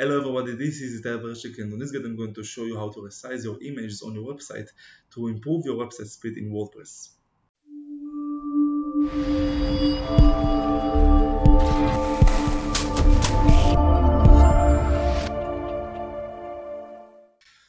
[0.00, 2.78] Hello everybody, this is Itay Verchik and on this guide I'm going to show you
[2.78, 4.68] how to resize your images on your website
[5.14, 7.08] to improve your website speed in WordPress.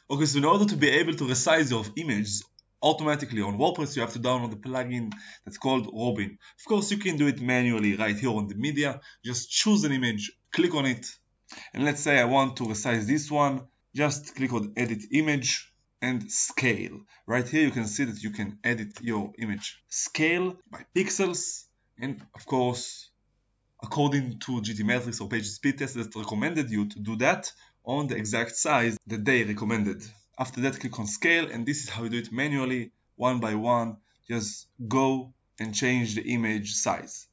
[0.08, 2.44] Okay, so in order to be able to resize your images
[2.80, 5.10] automatically on WordPress, you have to download the plugin
[5.44, 6.38] that's called Robin.
[6.60, 9.00] Of course, you can do it manually right here on the media.
[9.24, 11.06] Just choose an image, click on it,
[11.74, 13.66] and let's say I want to resize this one.
[13.94, 17.00] Just click on Edit Image and Scale.
[17.26, 21.64] Right here, you can see that you can edit your image scale by pixels,
[21.98, 23.10] and of course,
[23.82, 27.52] according to GTmetrix or PageSpeed that recommended you to do that
[27.84, 30.02] on the exact size that they recommended.
[30.38, 33.54] After that, click on scale, and this is how you do it manually, one by
[33.54, 33.98] one.
[34.28, 37.26] Just go and change the image size.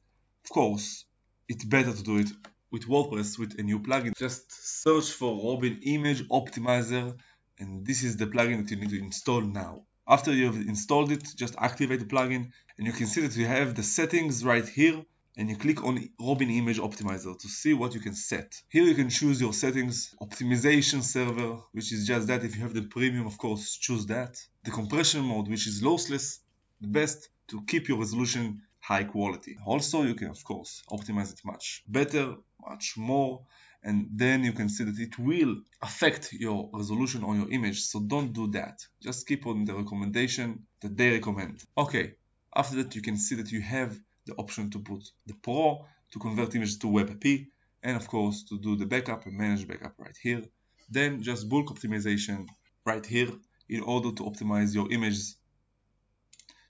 [0.44, 1.04] Of course,
[1.48, 2.28] it's better to do it
[2.70, 4.16] with WordPress with a new plugin.
[4.16, 4.50] Just
[4.82, 7.16] search for Robin Image Optimizer,
[7.58, 9.82] and this is the plugin that you need to install now.
[10.06, 13.46] After you have installed it, just activate the plugin, and you can see that you
[13.46, 15.04] have the settings right here
[15.38, 18.60] and you click on Robin Image Optimizer to see what you can set.
[18.68, 22.42] Here you can choose your settings, optimization server, which is just that.
[22.42, 24.36] If you have the premium, of course, choose that.
[24.64, 26.40] The compression mode, which is lossless,
[26.80, 29.54] the best to keep your resolution high quality.
[29.66, 32.24] Also, you can, of course, optimize it much better,
[32.70, 33.42] much more,
[33.82, 37.80] and then you can see that it will affect your resolution on your image.
[37.82, 38.76] So don't do that.
[39.02, 40.48] Just keep on the recommendation
[40.80, 41.56] that they recommend.
[41.76, 42.14] Okay,
[42.56, 43.90] after that, you can see that you have
[44.26, 47.46] the option to put the Pro to convert images to WebP
[47.82, 50.42] and of course to do the backup and manage backup right here.
[50.90, 52.48] Then just bulk optimization
[52.86, 53.30] right here
[53.68, 55.36] in order to optimize your images.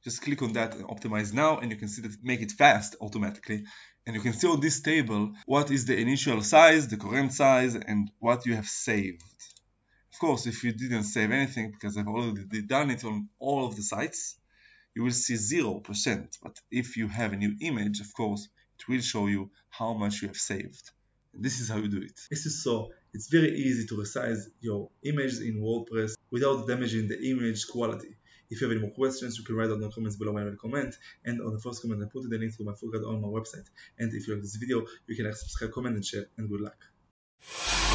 [0.04, 2.96] Just click on that and optimize now and you can see that make it fast
[3.00, 3.64] automatically.
[4.06, 7.74] And you can see on this table what is the initial size, the current size,
[7.74, 9.22] and what you have saved.
[10.12, 13.76] Of course, if you didn't save anything, because I've already done it on all of
[13.76, 14.36] the sites,
[14.94, 16.38] you will see 0%.
[16.42, 18.48] But if you have a new image, of course,
[18.78, 20.90] it will show you how much you have saved.
[21.34, 22.18] And this is how you do it.
[22.30, 27.20] This is so, it's very easy to resize your images in WordPress without damaging the
[27.30, 28.16] image quality.
[28.50, 30.48] If you have any more questions, you can write down in the comments below when
[30.48, 30.94] I comment.
[31.24, 33.28] And on the first comment, I put the link to my full guide on my
[33.28, 33.66] website.
[33.98, 36.26] And if you like this video, you can like, subscribe, comment, and share.
[36.36, 37.87] And good luck.